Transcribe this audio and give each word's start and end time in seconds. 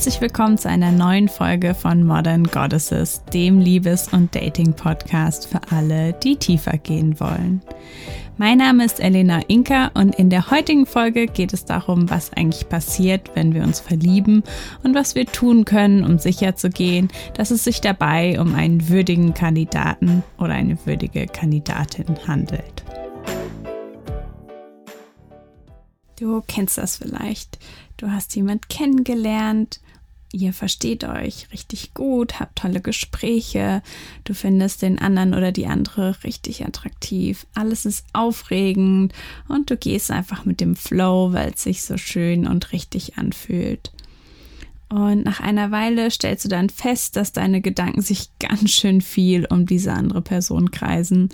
Herzlich 0.00 0.20
willkommen 0.22 0.56
zu 0.56 0.68
einer 0.68 0.92
neuen 0.92 1.28
Folge 1.28 1.74
von 1.74 2.04
Modern 2.04 2.44
Goddesses, 2.44 3.22
dem 3.34 3.60
Liebes- 3.60 4.12
und 4.12 4.34
Dating-Podcast 4.34 5.46
für 5.46 5.60
alle, 5.70 6.14
die 6.14 6.36
tiefer 6.36 6.78
gehen 6.78 7.20
wollen. 7.20 7.60
Mein 8.40 8.56
Name 8.56 8.86
ist 8.86 9.00
Elena 9.00 9.42
Inka 9.48 9.90
und 9.92 10.14
in 10.14 10.30
der 10.30 10.50
heutigen 10.50 10.86
Folge 10.86 11.26
geht 11.26 11.52
es 11.52 11.66
darum, 11.66 12.08
was 12.08 12.32
eigentlich 12.32 12.70
passiert, 12.70 13.32
wenn 13.34 13.52
wir 13.52 13.62
uns 13.62 13.80
verlieben 13.80 14.44
und 14.82 14.94
was 14.94 15.14
wir 15.14 15.26
tun 15.26 15.66
können, 15.66 16.04
um 16.04 16.18
sicherzugehen, 16.18 17.08
dass 17.34 17.50
es 17.50 17.64
sich 17.64 17.82
dabei 17.82 18.40
um 18.40 18.54
einen 18.54 18.88
würdigen 18.88 19.34
Kandidaten 19.34 20.22
oder 20.38 20.54
eine 20.54 20.78
würdige 20.86 21.26
Kandidatin 21.26 22.06
handelt. 22.26 22.82
Du 26.18 26.42
kennst 26.46 26.78
das 26.78 26.96
vielleicht. 26.96 27.58
Du 27.98 28.10
hast 28.10 28.34
jemand 28.36 28.70
kennengelernt 28.70 29.82
ihr 30.32 30.52
versteht 30.52 31.04
euch 31.04 31.48
richtig 31.52 31.94
gut, 31.94 32.38
habt 32.38 32.58
tolle 32.58 32.80
Gespräche, 32.80 33.82
du 34.24 34.34
findest 34.34 34.82
den 34.82 34.98
anderen 34.98 35.34
oder 35.34 35.52
die 35.52 35.66
andere 35.66 36.16
richtig 36.24 36.64
attraktiv, 36.64 37.46
alles 37.54 37.86
ist 37.86 38.06
aufregend 38.12 39.12
und 39.48 39.70
du 39.70 39.76
gehst 39.76 40.10
einfach 40.10 40.44
mit 40.44 40.60
dem 40.60 40.76
Flow, 40.76 41.32
weil 41.32 41.52
es 41.54 41.62
sich 41.62 41.82
so 41.82 41.96
schön 41.96 42.46
und 42.46 42.72
richtig 42.72 43.18
anfühlt. 43.18 43.92
Und 44.88 45.24
nach 45.24 45.38
einer 45.38 45.70
Weile 45.70 46.10
stellst 46.10 46.44
du 46.44 46.48
dann 46.48 46.68
fest, 46.68 47.14
dass 47.14 47.32
deine 47.32 47.60
Gedanken 47.60 48.02
sich 48.02 48.30
ganz 48.40 48.70
schön 48.70 49.00
viel 49.00 49.46
um 49.46 49.66
diese 49.66 49.92
andere 49.92 50.20
Person 50.20 50.70
kreisen, 50.70 51.28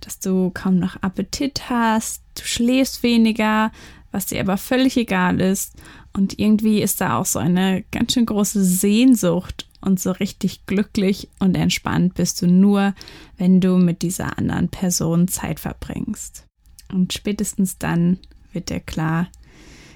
dass 0.00 0.20
du 0.20 0.50
kaum 0.50 0.78
noch 0.78 1.02
Appetit 1.02 1.68
hast, 1.68 2.22
du 2.36 2.44
schläfst 2.44 3.02
weniger, 3.02 3.72
was 4.12 4.26
dir 4.26 4.40
aber 4.40 4.56
völlig 4.56 4.96
egal 4.96 5.40
ist 5.40 5.74
und 6.12 6.38
irgendwie 6.38 6.82
ist 6.82 7.00
da 7.00 7.18
auch 7.18 7.26
so 7.26 7.38
eine 7.38 7.84
ganz 7.92 8.14
schön 8.14 8.26
große 8.26 8.64
Sehnsucht 8.64 9.68
und 9.80 10.00
so 10.00 10.10
richtig 10.10 10.66
glücklich 10.66 11.28
und 11.38 11.54
entspannt 11.54 12.14
bist 12.14 12.42
du 12.42 12.46
nur, 12.46 12.94
wenn 13.36 13.60
du 13.60 13.76
mit 13.76 14.02
dieser 14.02 14.38
anderen 14.38 14.68
Person 14.68 15.28
Zeit 15.28 15.60
verbringst. 15.60 16.44
Und 16.92 17.12
spätestens 17.12 17.78
dann 17.78 18.18
wird 18.52 18.70
dir 18.70 18.80
klar, 18.80 19.28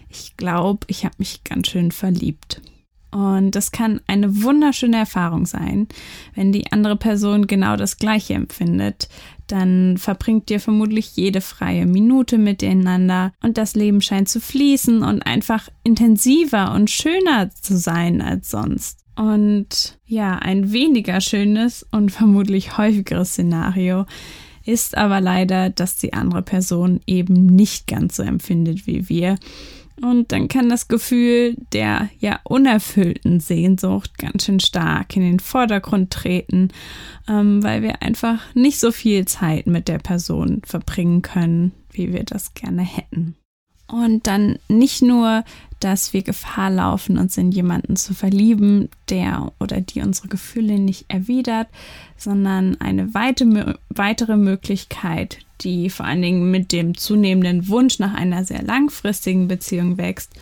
ich 0.09 0.37
glaube, 0.37 0.87
ich 0.89 1.05
habe 1.05 1.17
mich 1.19 1.43
ganz 1.45 1.69
schön 1.69 1.91
verliebt. 1.91 2.63
Und 3.11 3.53
das 3.53 3.71
kann 3.71 4.01
eine 4.09 4.43
wunderschöne 4.43 4.97
Erfahrung 4.97 5.47
sein, 5.47 5.87
wenn 6.35 6.51
die 6.51 6.73
andere 6.73 6.97
Person 6.97 7.47
genau 7.47 7.77
das 7.77 7.99
Gleiche 7.99 8.35
empfindet. 8.35 9.09
Dann 9.47 9.99
verbringt 9.99 10.51
ihr 10.51 10.61
vermutlich 10.61 11.17
jede 11.17 11.41
freie 11.41 11.87
Minute 11.87 12.39
miteinander 12.39 13.33
und 13.43 13.59
das 13.59 13.75
Leben 13.75 14.01
scheint 14.01 14.29
zu 14.29 14.41
fließen 14.41 15.03
und 15.03 15.23
einfach 15.23 15.69
intensiver 15.83 16.73
und 16.73 16.91
schöner 16.91 17.51
zu 17.51 17.77
sein 17.77 18.23
als 18.23 18.51
sonst. 18.51 19.01
Und 19.17 19.99
ja, 20.07 20.37
ein 20.37 20.73
weniger 20.73 21.21
schönes 21.21 21.87
und 21.91 22.11
vermutlich 22.11 22.79
häufigeres 22.79 23.33
Szenario 23.33 24.07
ist 24.65 24.97
aber 24.97 25.21
leider, 25.21 25.71
dass 25.71 25.97
die 25.97 26.15
andere 26.15 26.43
Person 26.43 27.01
eben 27.07 27.47
nicht 27.47 27.87
ganz 27.87 28.17
so 28.17 28.23
empfindet 28.23 28.87
wie 28.87 29.09
wir 29.09 29.37
und 30.01 30.33
dann 30.33 30.49
kann 30.49 30.69
das 30.69 30.89
Gefühl 30.89 31.57
der 31.73 32.09
ja 32.19 32.41
unerfüllten 32.45 33.41
Sehnsucht 33.41 34.19
ganz 34.19 34.45
schön 34.45 34.61
stark 34.61 35.17
in 35.17 35.23
den 35.23 35.41
Vordergrund 35.41 36.11
treten, 36.11 36.69
ähm, 37.29 37.63
weil 37.63 37.83
wir 37.83 38.03
einfach 38.03 38.41
nicht 38.55 38.81
so 38.81 38.91
viel 38.91 39.25
Zeit 39.27 39.67
mit 39.67 39.89
der 39.89 39.99
Person 39.99 40.63
verbringen 40.65 41.23
können, 41.23 41.73
wie 41.91 42.13
wir 42.13 42.25
das 42.25 42.55
gerne 42.55 42.83
hätten. 42.83 43.37
Und 43.87 44.27
dann 44.27 44.59
nicht 44.69 45.03
nur, 45.03 45.45
dass 45.79 46.13
wir 46.13 46.23
Gefahr 46.23 46.71
laufen, 46.71 47.19
uns 47.19 47.37
in 47.37 47.53
jemanden 47.53 47.97
zu 47.97 48.15
verlieben, 48.15 48.89
der 49.11 49.53
oder 49.61 49.81
die 49.81 50.01
unsere 50.01 50.29
Gefühle 50.29 50.79
nicht 50.79 51.05
erwidert, 51.09 51.69
sondern 52.17 52.81
eine 52.81 53.13
weite, 53.15 53.77
weitere 53.91 54.37
Möglichkeit, 54.37 55.39
die 55.65 55.91
vor 55.91 56.07
allen 56.07 56.23
Dingen 56.23 56.51
mit 56.51 56.73
dem 56.73 56.97
zunehmenden 56.97 57.69
Wunsch 57.69 57.99
nach 57.99 58.15
einer 58.15 58.45
sehr 58.45 58.63
langfristigen 58.63 59.49
Beziehung 59.49 59.99
wächst, 59.99 60.33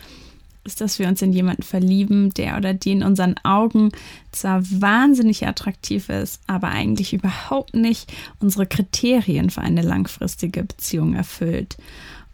ist, 0.65 0.81
dass 0.81 0.99
wir 0.99 1.07
uns 1.07 1.21
in 1.21 1.33
jemanden 1.33 1.63
verlieben, 1.63 2.33
der 2.33 2.57
oder 2.57 2.73
die 2.73 2.91
in 2.91 3.03
unseren 3.03 3.35
Augen 3.43 3.91
zwar 4.31 4.63
wahnsinnig 4.69 5.45
attraktiv 5.45 6.09
ist, 6.09 6.41
aber 6.47 6.69
eigentlich 6.69 7.13
überhaupt 7.13 7.73
nicht 7.73 8.13
unsere 8.39 8.65
Kriterien 8.65 9.49
für 9.49 9.61
eine 9.61 9.81
langfristige 9.81 10.63
Beziehung 10.63 11.15
erfüllt. 11.15 11.77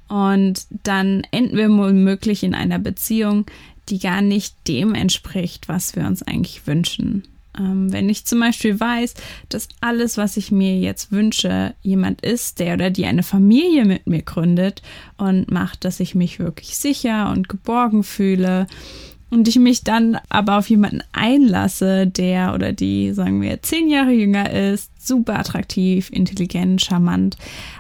Und 0.07 0.65
dann 0.83 1.23
enden 1.31 1.57
wir 1.57 1.69
womöglich 1.69 2.43
in 2.43 2.53
einer 2.53 2.79
Beziehung, 2.79 3.45
die 3.89 3.99
gar 3.99 4.21
nicht 4.21 4.55
dem 4.67 4.93
entspricht, 4.93 5.67
was 5.67 5.95
wir 5.95 6.05
uns 6.05 6.21
eigentlich 6.23 6.65
wünschen. 6.67 7.23
Ähm, 7.59 7.91
wenn 7.91 8.09
ich 8.09 8.25
zum 8.25 8.39
Beispiel 8.39 8.79
weiß, 8.79 9.13
dass 9.49 9.67
alles, 9.81 10.17
was 10.17 10.37
ich 10.37 10.51
mir 10.51 10.77
jetzt 10.77 11.11
wünsche, 11.11 11.73
jemand 11.81 12.21
ist, 12.21 12.59
der 12.59 12.75
oder 12.75 12.89
die 12.89 13.05
eine 13.05 13.23
Familie 13.23 13.85
mit 13.85 14.07
mir 14.07 14.21
gründet 14.21 14.81
und 15.17 15.51
macht, 15.51 15.85
dass 15.85 15.99
ich 15.99 16.15
mich 16.15 16.39
wirklich 16.39 16.77
sicher 16.77 17.31
und 17.31 17.49
geborgen 17.49 18.03
fühle, 18.03 18.67
und 19.29 19.47
ich 19.47 19.57
mich 19.57 19.83
dann 19.83 20.17
aber 20.29 20.57
auf 20.57 20.69
jemanden 20.69 21.01
einlasse, 21.11 22.07
der 22.07 22.53
oder 22.55 22.73
die, 22.73 23.13
sagen 23.13 23.41
wir, 23.41 23.61
zehn 23.61 23.89
Jahre 23.89 24.11
jünger 24.11 24.49
ist, 24.51 24.91
super 24.99 25.37
attraktiv, 25.37 26.09
intelligent, 26.11 26.81
charmant, 26.81 27.37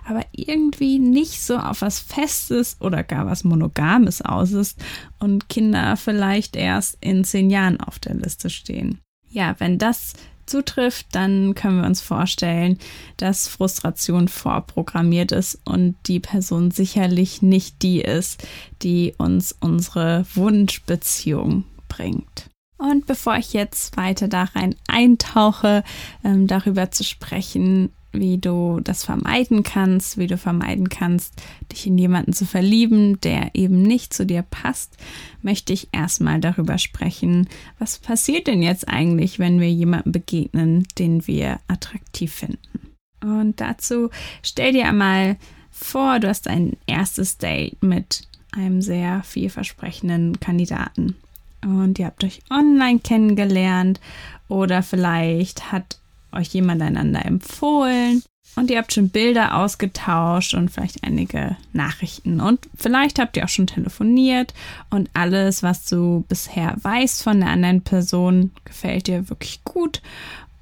aber 0.07 0.21
irgendwie 0.31 0.99
nicht 0.99 1.41
so 1.41 1.57
auf 1.57 1.81
was 1.81 1.99
Festes 1.99 2.77
oder 2.79 3.03
gar 3.03 3.25
was 3.25 3.43
Monogames 3.43 4.21
aus 4.21 4.51
ist 4.51 4.79
und 5.19 5.49
Kinder 5.49 5.97
vielleicht 5.97 6.55
erst 6.55 6.97
in 7.01 7.23
zehn 7.23 7.49
Jahren 7.49 7.79
auf 7.79 7.99
der 7.99 8.15
Liste 8.15 8.49
stehen. 8.49 8.99
Ja, 9.29 9.55
wenn 9.59 9.77
das 9.77 10.13
zutrifft, 10.45 11.07
dann 11.11 11.55
können 11.55 11.81
wir 11.81 11.87
uns 11.87 12.01
vorstellen, 12.01 12.79
dass 13.17 13.47
Frustration 13.47 14.27
vorprogrammiert 14.27 15.31
ist 15.31 15.59
und 15.65 15.95
die 16.07 16.19
Person 16.19 16.71
sicherlich 16.71 17.41
nicht 17.41 17.81
die 17.83 18.01
ist, 18.01 18.43
die 18.81 19.13
uns 19.17 19.55
unsere 19.59 20.25
Wunschbeziehung 20.33 21.65
bringt. 21.87 22.49
Und 22.77 23.05
bevor 23.05 23.35
ich 23.35 23.53
jetzt 23.53 23.97
weiter 23.97 24.27
da 24.27 24.43
rein 24.43 24.73
eintauche, 24.87 25.83
ähm, 26.23 26.47
darüber 26.47 26.91
zu 26.91 27.03
sprechen, 27.03 27.91
wie 28.11 28.37
du 28.37 28.79
das 28.83 29.03
vermeiden 29.03 29.63
kannst, 29.63 30.17
wie 30.17 30.27
du 30.27 30.37
vermeiden 30.37 30.89
kannst, 30.89 31.33
dich 31.71 31.85
in 31.87 31.97
jemanden 31.97 32.33
zu 32.33 32.45
verlieben, 32.45 33.21
der 33.21 33.51
eben 33.53 33.81
nicht 33.81 34.13
zu 34.13 34.25
dir 34.25 34.41
passt, 34.41 34.97
möchte 35.41 35.73
ich 35.73 35.89
erstmal 35.91 36.39
darüber 36.39 36.77
sprechen, 36.77 37.47
was 37.77 37.99
passiert 37.99 38.47
denn 38.47 38.63
jetzt 38.63 38.87
eigentlich, 38.87 39.39
wenn 39.39 39.59
wir 39.59 39.71
jemanden 39.71 40.11
begegnen, 40.11 40.87
den 40.97 41.27
wir 41.27 41.59
attraktiv 41.67 42.33
finden. 42.33 42.95
Und 43.21 43.61
dazu 43.61 44.09
stell 44.41 44.73
dir 44.73 44.87
einmal 44.87 45.37
vor, 45.69 46.19
du 46.19 46.27
hast 46.27 46.47
ein 46.47 46.77
erstes 46.87 47.37
Date 47.37 47.81
mit 47.83 48.27
einem 48.51 48.81
sehr 48.81 49.21
vielversprechenden 49.23 50.39
Kandidaten. 50.39 51.15
Und 51.61 51.99
ihr 51.99 52.05
habt 52.05 52.23
euch 52.23 52.41
online 52.49 52.99
kennengelernt 52.99 53.99
oder 54.47 54.81
vielleicht 54.81 55.71
hat 55.71 55.98
euch 56.31 56.49
jemand 56.49 56.81
einander 56.81 57.25
empfohlen. 57.25 58.23
Und 58.55 58.69
ihr 58.71 58.77
habt 58.77 58.93
schon 58.93 59.09
Bilder 59.09 59.55
ausgetauscht 59.57 60.53
und 60.53 60.69
vielleicht 60.69 61.03
einige 61.03 61.55
Nachrichten. 61.71 62.41
Und 62.41 62.67
vielleicht 62.75 63.19
habt 63.19 63.37
ihr 63.37 63.45
auch 63.45 63.49
schon 63.49 63.67
telefoniert. 63.67 64.53
Und 64.89 65.09
alles, 65.13 65.63
was 65.63 65.85
du 65.85 66.25
bisher 66.27 66.75
weißt 66.81 67.23
von 67.23 67.39
der 67.39 67.49
anderen 67.49 67.81
Person, 67.81 68.51
gefällt 68.65 69.07
dir 69.07 69.29
wirklich 69.29 69.63
gut. 69.63 70.01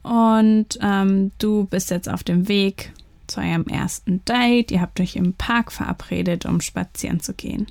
Und 0.03 0.77
ähm, 0.81 1.31
du 1.39 1.65
bist 1.65 1.89
jetzt 1.89 2.09
auf 2.09 2.23
dem 2.23 2.47
Weg 2.47 2.91
zu 3.27 3.39
eurem 3.39 3.65
ersten 3.65 4.23
Date. 4.25 4.71
Ihr 4.71 4.81
habt 4.81 4.99
euch 4.99 5.15
im 5.15 5.33
Park 5.33 5.71
verabredet, 5.71 6.45
um 6.45 6.61
spazieren 6.61 7.19
zu 7.19 7.33
gehen. 7.33 7.67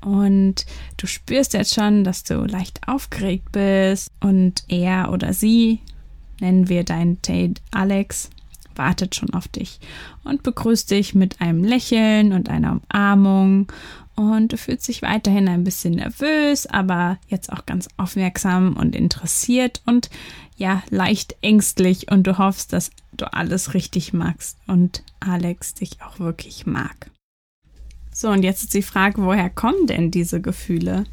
Und 0.00 0.66
du 0.96 1.06
spürst 1.06 1.52
jetzt 1.52 1.74
schon, 1.74 2.04
dass 2.04 2.22
du 2.22 2.44
leicht 2.44 2.80
aufgeregt 2.86 3.52
bist. 3.52 4.10
Und 4.20 4.64
er 4.68 5.12
oder 5.12 5.32
sie 5.32 5.80
nennen 6.40 6.68
wir 6.68 6.84
dein 6.84 7.20
Date 7.22 7.60
Alex, 7.70 8.30
wartet 8.74 9.14
schon 9.14 9.30
auf 9.30 9.48
dich 9.48 9.80
und 10.24 10.42
begrüßt 10.42 10.90
dich 10.90 11.14
mit 11.14 11.40
einem 11.40 11.64
Lächeln 11.64 12.32
und 12.32 12.48
einer 12.48 12.80
Umarmung. 12.90 13.72
Und 14.14 14.52
du 14.52 14.56
fühlst 14.56 14.88
dich 14.88 15.02
weiterhin 15.02 15.46
ein 15.46 15.62
bisschen 15.62 15.94
nervös, 15.94 16.66
aber 16.66 17.18
jetzt 17.28 17.52
auch 17.52 17.66
ganz 17.66 17.88
aufmerksam 17.98 18.74
und 18.74 18.96
interessiert 18.96 19.82
und 19.84 20.08
ja, 20.56 20.82
leicht 20.88 21.36
ängstlich. 21.42 22.10
Und 22.10 22.26
du 22.26 22.38
hoffst, 22.38 22.72
dass 22.72 22.90
du 23.12 23.30
alles 23.32 23.74
richtig 23.74 24.14
magst 24.14 24.56
und 24.66 25.02
Alex 25.20 25.74
dich 25.74 26.02
auch 26.02 26.18
wirklich 26.18 26.66
mag. 26.66 27.10
So, 28.10 28.30
und 28.30 28.42
jetzt 28.42 28.62
ist 28.62 28.74
die 28.74 28.80
Frage, 28.80 29.22
woher 29.22 29.50
kommen 29.50 29.86
denn 29.86 30.10
diese 30.10 30.40
Gefühle? 30.40 31.04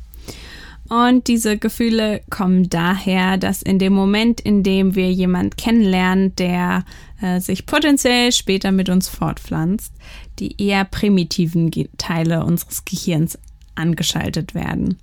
Und 0.90 1.28
diese 1.28 1.58
Gefühle 1.58 2.22
kommen 2.30 2.70
daher, 2.70 3.38
dass 3.38 3.62
in 3.62 3.80
dem 3.80 3.94
Moment, 3.94 4.42
in 4.42 4.64
dem 4.64 4.96
wir 4.96 5.12
jemand 5.12 5.58
kennenlernen, 5.58 6.36
der 6.36 6.84
äh, 7.22 7.40
sich 7.40 7.66
potenziell 7.66 8.32
später 8.32 8.72
mit 8.72 8.90
uns 8.90 9.08
fortpflanzt, 9.08 9.94
die 10.40 10.62
eher 10.62 10.84
primitiven 10.84 11.72
Teile 11.98 12.44
unseres 12.44 12.86
Gehirns 12.86 13.40
angeschaltet 13.76 14.54
werden. 14.54 14.98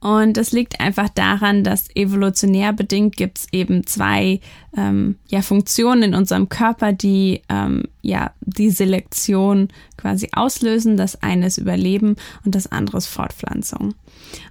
Und 0.00 0.38
das 0.38 0.52
liegt 0.52 0.80
einfach 0.80 1.10
daran, 1.10 1.62
dass 1.62 1.94
evolutionär 1.94 2.72
bedingt 2.72 3.18
gibt 3.18 3.38
es 3.38 3.46
eben 3.52 3.86
zwei 3.86 4.40
ähm, 4.74 5.16
ja, 5.28 5.42
Funktionen 5.42 6.02
in 6.02 6.14
unserem 6.14 6.48
Körper, 6.48 6.94
die 6.94 7.42
ähm, 7.50 7.82
ja 8.00 8.32
die 8.40 8.70
Selektion 8.70 9.68
quasi 9.98 10.30
auslösen. 10.32 10.96
Das 10.96 11.22
eine 11.22 11.46
ist 11.46 11.58
Überleben 11.58 12.16
und 12.46 12.54
das 12.54 12.72
andere 12.72 12.96
ist 12.96 13.08
Fortpflanzung. 13.08 13.94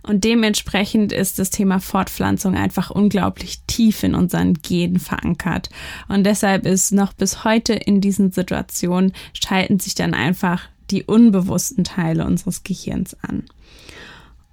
Und 0.03 0.23
dementsprechend 0.23 1.11
ist 1.11 1.39
das 1.39 1.49
Thema 1.49 1.79
Fortpflanzung 1.79 2.55
einfach 2.55 2.91
unglaublich 2.91 3.61
tief 3.65 4.03
in 4.03 4.13
unseren 4.13 4.53
Genen 4.53 4.99
verankert. 4.99 5.69
Und 6.07 6.25
deshalb 6.25 6.67
ist 6.67 6.91
noch 6.91 7.13
bis 7.13 7.43
heute 7.43 7.73
in 7.73 8.01
diesen 8.01 8.31
Situationen 8.31 9.13
schalten 9.33 9.79
sich 9.79 9.95
dann 9.95 10.13
einfach 10.13 10.61
die 10.91 11.03
unbewussten 11.03 11.83
Teile 11.83 12.25
unseres 12.25 12.63
Gehirns 12.63 13.17
an. 13.23 13.45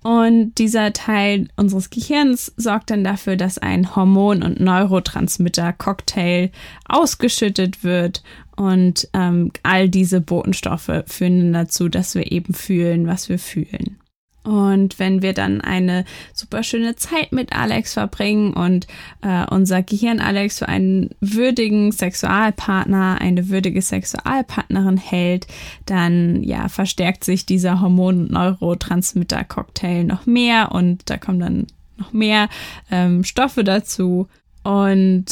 Und 0.06 0.54
dieser 0.58 0.92
Teil 0.92 1.48
unseres 1.56 1.90
Gehirns 1.90 2.52
sorgt 2.56 2.90
dann 2.90 3.02
dafür, 3.02 3.34
dass 3.34 3.58
ein 3.58 3.96
Hormon- 3.96 4.44
und 4.44 4.60
Neurotransmitter-Cocktail 4.60 6.52
ausgeschüttet 6.88 7.82
wird. 7.82 8.22
Und 8.54 9.08
ähm, 9.14 9.50
all 9.64 9.88
diese 9.88 10.20
Botenstoffe 10.20 11.02
führen 11.06 11.52
dazu, 11.52 11.88
dass 11.88 12.14
wir 12.14 12.30
eben 12.30 12.54
fühlen, 12.54 13.08
was 13.08 13.28
wir 13.28 13.40
fühlen. 13.40 13.98
Und 14.46 15.00
wenn 15.00 15.22
wir 15.22 15.32
dann 15.32 15.60
eine 15.60 16.04
super 16.32 16.62
schöne 16.62 16.94
Zeit 16.94 17.32
mit 17.32 17.52
Alex 17.52 17.94
verbringen 17.94 18.52
und 18.52 18.86
äh, 19.22 19.44
unser 19.50 19.82
Gehirn 19.82 20.20
Alex 20.20 20.60
für 20.60 20.68
einen 20.68 21.10
würdigen 21.20 21.90
Sexualpartner, 21.90 23.20
eine 23.20 23.48
würdige 23.48 23.82
Sexualpartnerin 23.82 24.98
hält, 24.98 25.48
dann 25.84 26.44
ja 26.44 26.68
verstärkt 26.68 27.24
sich 27.24 27.44
dieser 27.44 27.80
Hormon- 27.80 28.26
und 28.26 28.30
Neurotransmitter-Cocktail 28.30 30.04
noch 30.04 30.26
mehr 30.26 30.70
und 30.70 31.10
da 31.10 31.16
kommen 31.16 31.40
dann 31.40 31.66
noch 31.96 32.12
mehr 32.12 32.48
ähm, 32.92 33.24
Stoffe 33.24 33.64
dazu 33.64 34.28
und 34.62 35.24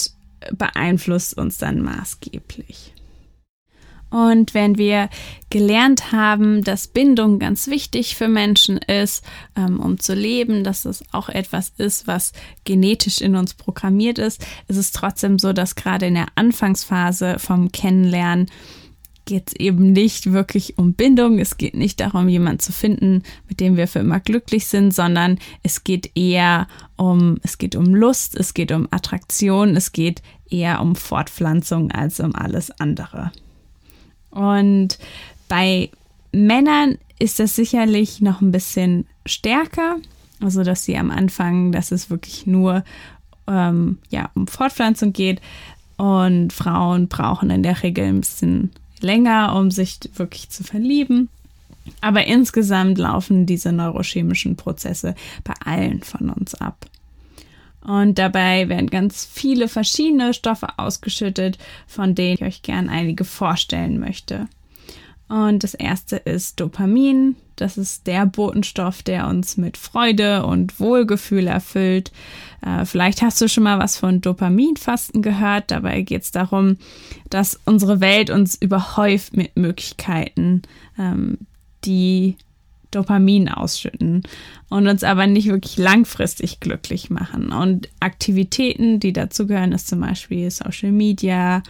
beeinflusst 0.51 1.39
uns 1.39 1.59
dann 1.59 1.83
maßgeblich. 1.83 2.94
Und 4.11 4.55
wenn 4.55 4.79
wir 4.79 5.09
gelernt 5.51 6.13
haben, 6.13 6.63
dass 6.63 6.87
Bindung 6.87 7.39
ganz 7.39 7.67
wichtig 7.67 8.17
für 8.17 8.29
Menschen 8.29 8.79
ist, 8.79 9.25
ähm, 9.57 9.81
um 9.81 9.99
zu 9.99 10.15
leben, 10.15 10.63
dass 10.63 10.85
es 10.85 11.03
auch 11.13 11.29
etwas 11.29 11.73
ist, 11.79 12.07
was 12.07 12.33
genetisch 12.65 13.21
in 13.21 13.35
uns 13.35 13.55
programmiert 13.55 14.19
ist, 14.19 14.47
ist 14.69 14.77
es 14.77 14.93
trotzdem 14.93 15.39
so, 15.39 15.53
dass 15.53 15.75
gerade 15.75 16.07
in 16.07 16.15
der 16.15 16.27
Anfangsphase 16.37 17.39
vom 17.39 17.73
Kennenlernen 17.73 18.49
geht 19.25 19.49
es 19.49 19.57
eben 19.57 19.93
nicht 19.93 20.33
wirklich 20.33 20.79
um 20.79 20.95
Bindung. 20.95 21.39
Es 21.39 21.57
geht 21.57 21.75
nicht 21.75 22.01
darum, 22.01 22.29
jemanden 22.29 22.61
zu 22.61 22.73
finden, 22.73 23.23
mit 23.49 23.61
dem 23.61 23.77
wir 23.77 23.89
für 23.89 24.01
immer 24.01 24.21
glücklich 24.21 24.67
sind, 24.67 24.95
sondern 24.95 25.39
es 25.63 25.85
geht 25.85 26.11
eher 26.15 26.69
um, 26.97 27.39
es 27.43 27.59
geht 27.59 27.77
um 27.77 27.95
Lust, 27.95 28.37
es 28.37 28.55
geht 28.55 28.73
um 28.73 28.89
Attraktion, 28.91 29.77
es 29.77 29.93
geht 29.93 30.23
eher 30.49 30.81
um 30.81 30.95
Fortpflanzung 30.95 31.91
als 31.91 32.21
um 32.21 32.35
alles 32.35 32.71
andere. 32.81 33.33
Und 34.35 34.99
bei 35.49 35.91
Männern 36.33 36.99
ist 37.19 37.39
das 37.39 37.55
sicherlich 37.55 38.21
noch 38.21 38.41
ein 38.41 38.53
bisschen 38.53 39.07
stärker. 39.25 39.97
Also, 40.41 40.65
dass 40.65 40.85
sie 40.85 40.97
am 40.99 41.11
Anfang, 41.11 41.73
dass 41.73 41.93
es 41.93 42.11
wirklich 42.11 42.47
nur 42.47 42.85
ähm, 43.47 43.99
ja, 44.11 44.31
um 44.35 44.47
Fortpflanzung 44.47 45.13
geht. 45.13 45.41
Und 45.97 46.53
Frauen 46.53 47.09
brauchen 47.09 47.51
in 47.51 47.63
der 47.63 47.83
Regel 47.83 48.07
ein 48.07 48.21
bisschen 48.21 48.73
länger, 49.01 49.55
um 49.57 49.71
sich 49.71 50.01
wirklich 50.17 50.51
zu 50.51 50.65
verlieben. 50.65 51.29
Aber 52.01 52.27
insgesamt 52.27 52.99
laufen 52.99 53.47
diese 53.47 53.71
neurochemischen 53.71 54.57
Prozesse 54.57 55.15
bei 55.45 55.55
allen 55.65 56.03
von 56.03 56.31
uns 56.31 56.55
ab. 56.55 56.87
Und 57.85 58.19
dabei 58.19 58.69
werden 58.69 58.89
ganz 58.89 59.29
viele 59.31 59.69
verschiedene 59.69 60.33
Stoffe 60.35 60.79
ausgeschüttet, 60.79 61.59
von 61.87 62.15
denen 62.15 62.35
ich 62.35 62.43
euch 62.43 62.63
gern 62.63 62.89
einige 62.89 63.25
vorstellen 63.25 64.01
möchte. 64.01 64.49
Und 65.29 65.65
das 65.65 65.75
erste 65.75 66.17
ist 66.17 66.61
Dopamin. 66.61 67.37
Das 67.57 67.79
ist 67.79 68.07
der 68.07 68.27
Botenstoff, 68.27 69.03
der 69.03 69.27
uns 69.27 69.57
mit 69.57 69.77
Freude 69.77 70.45
und 70.45 70.81
Wohlgefühl 70.81 71.47
erfüllt. 71.47 72.11
Äh, 72.65 72.85
vielleicht 72.85 73.23
hast 73.23 73.41
du 73.41 73.49
schon 73.49 73.65
mal 73.65 73.79
was 73.79 73.97
von 73.97 74.21
Dopaminfasten 74.21 75.23
gehört. 75.23 75.71
Dabei 75.71 76.03
geht 76.03 76.23
es 76.23 76.31
darum, 76.31 76.77
dass 77.31 77.61
unsere 77.65 78.01
Welt 78.01 78.31
uns 78.31 78.55
überhäuft 78.55 79.37
mit 79.37 79.57
Möglichkeiten, 79.57 80.63
ähm, 80.99 81.39
die 81.85 82.37
Dopamin 82.95 83.49
ausschütten 83.49 84.23
und 84.69 84.87
uns 84.87 85.05
aber 85.05 85.27
nicht 85.27 85.49
wirklich 85.49 85.77
langfristig 85.77 86.61
glücklich 86.61 87.11
machen. 87.11 87.53
Und 87.53 87.89
Aktivitäten, 88.01 89.01
die 89.01 89.13
dazu 89.13 89.47
gehören, 89.47 89.73
ist 89.73 89.89
zum 89.89 90.01
Beispiel 90.01 90.51
Social 90.51 90.93
Media, 90.93 91.63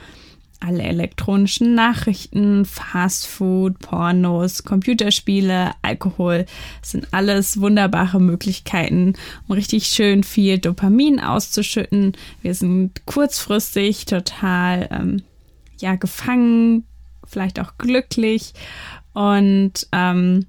alle 0.65 0.83
elektronischen 0.83 1.75
Nachrichten, 1.75 2.65
Fastfood, 2.65 3.79
Pornos, 3.81 4.65
Computerspiele, 4.65 5.73
Alkohol 5.83 6.47
sind 6.81 7.09
alles 7.13 7.61
wunderbare 7.61 8.21
Möglichkeiten, 8.21 9.15
um 9.47 9.55
richtig 9.55 9.87
schön 9.87 10.25
viel 10.25 10.59
Dopamin 10.59 11.21
auszuschütten. 11.21 12.13
Wir 12.41 12.55
sind 12.55 13.05
kurzfristig 13.05 14.07
total 14.07 14.89
ähm, 14.91 15.23
ja 15.79 15.97
gefangen, 15.97 16.85
vielleicht 17.27 17.61
auch 17.61 17.77
glücklich 17.77 18.55
und 19.13 19.87
ähm, 19.93 20.47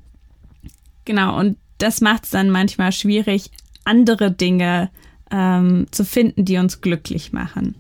Genau, 1.06 1.40
und 1.40 1.58
das 1.78 2.02
macht 2.02 2.26
es 2.26 2.32
dann 2.32 2.50
manchmal 2.50 2.92
schwierig, 2.92 3.52
andere 3.84 4.32
Dinge 4.32 4.90
ähm, 5.32 5.88
zu 5.92 6.04
finden, 6.04 6.46
die 6.46 6.58
uns 6.58 6.82
glücklich 6.82 7.32
machen. 7.32 7.76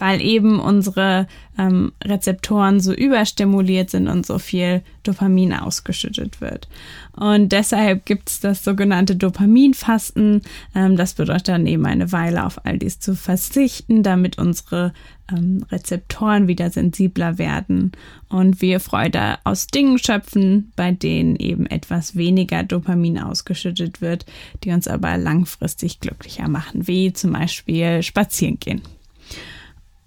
Weil 0.00 0.20
eben 0.20 0.58
unsere 0.58 1.28
ähm, 1.56 1.92
Rezeptoren 2.02 2.80
so 2.80 2.92
überstimuliert 2.92 3.90
sind 3.90 4.08
und 4.08 4.26
so 4.26 4.38
viel 4.38 4.82
Dopamin 5.04 5.52
ausgeschüttet 5.52 6.40
wird. 6.40 6.68
Und 7.14 7.52
deshalb 7.52 8.06
gibt 8.06 8.30
es 8.30 8.40
das 8.40 8.64
sogenannte 8.64 9.14
Dopaminfasten. 9.14 10.42
Ähm, 10.74 10.96
das 10.96 11.14
bedeutet 11.14 11.48
dann 11.48 11.66
eben 11.66 11.86
eine 11.86 12.10
Weile 12.12 12.44
auf 12.44 12.64
all 12.64 12.78
dies 12.78 12.98
zu 12.98 13.14
verzichten, 13.14 14.02
damit 14.02 14.38
unsere 14.38 14.92
ähm, 15.30 15.64
Rezeptoren 15.70 16.48
wieder 16.48 16.70
sensibler 16.70 17.38
werden 17.38 17.92
und 18.28 18.60
wir 18.62 18.80
Freude 18.80 19.38
aus 19.44 19.66
Dingen 19.66 19.98
schöpfen, 19.98 20.72
bei 20.76 20.92
denen 20.92 21.36
eben 21.36 21.66
etwas 21.66 22.16
weniger 22.16 22.62
Dopamin 22.62 23.18
ausgeschüttet 23.18 24.00
wird, 24.00 24.26
die 24.64 24.70
uns 24.70 24.88
aber 24.88 25.16
langfristig 25.18 26.00
glücklicher 26.00 26.48
machen, 26.48 26.86
wie 26.86 27.12
zum 27.12 27.32
Beispiel 27.32 28.02
spazieren 28.02 28.58
gehen. 28.58 28.82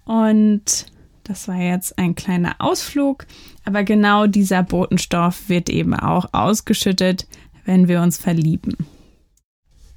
Und 0.04 0.86
das 1.24 1.48
war 1.48 1.56
jetzt 1.56 1.98
ein 1.98 2.14
kleiner 2.14 2.56
Ausflug, 2.58 3.26
aber 3.64 3.82
genau 3.84 4.26
dieser 4.26 4.62
Botenstoff 4.62 5.48
wird 5.48 5.70
eben 5.70 5.94
auch 5.94 6.26
ausgeschüttet, 6.32 7.26
wenn 7.64 7.88
wir 7.88 8.02
uns 8.02 8.18
verlieben. 8.18 8.76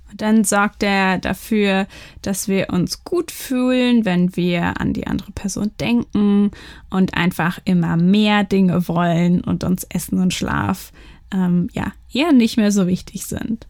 Und 0.10 0.22
dann 0.22 0.46
sorgt 0.46 0.84
er 0.84 1.18
dafür, 1.18 1.86
dass 2.22 2.48
wir 2.48 2.70
uns 2.70 3.04
gut 3.04 3.30
fühlen, 3.30 4.06
wenn 4.06 4.36
wir 4.38 4.80
an 4.80 4.94
die 4.94 5.06
andere 5.06 5.34
Person 5.34 5.72
denken 5.82 6.52
und 6.90 7.14
einfach 7.14 7.60
immer 7.66 7.98
mehr 7.98 8.46
Dinge 8.46 8.88
wollen 8.88 9.42
und 9.42 9.66
uns 9.66 9.84
Essen 9.84 10.20
und 10.20 10.34
Schlaf 10.34 10.94
ähm, 11.34 11.68
ja 11.74 11.92
eher 12.12 12.32
nicht 12.32 12.56
mehr 12.56 12.72
so 12.72 12.88
wichtig 12.88 13.26
sind. 13.26 13.68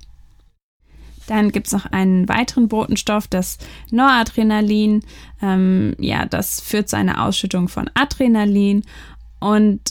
Dann 1.28 1.52
gibt 1.52 1.68
es 1.68 1.74
noch 1.74 1.86
einen 1.86 2.28
weiteren 2.28 2.68
Botenstoff, 2.68 3.28
das 3.28 3.58
Noradrenalin. 3.92 5.04
Ähm, 5.42 5.96
ja, 6.00 6.26
das 6.26 6.62
führt 6.62 6.90
zu 6.90 6.98
einer 6.98 7.24
Ausschüttung 7.24 7.68
von 7.68 7.90
Adrenalin. 7.94 8.84
Und 9.40 9.82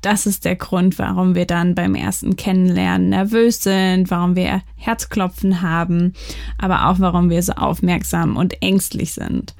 das 0.00 0.26
ist 0.26 0.44
der 0.44 0.56
Grund, 0.56 0.98
warum 0.98 1.34
wir 1.34 1.46
dann 1.46 1.74
beim 1.74 1.94
ersten 1.94 2.36
Kennenlernen 2.36 3.08
nervös 3.08 3.62
sind, 3.62 4.10
warum 4.10 4.36
wir 4.36 4.62
Herzklopfen 4.76 5.62
haben, 5.62 6.12
aber 6.58 6.88
auch 6.88 7.00
warum 7.00 7.28
wir 7.28 7.42
so 7.42 7.52
aufmerksam 7.52 8.36
und 8.36 8.62
ängstlich 8.62 9.12
sind. 9.12 9.54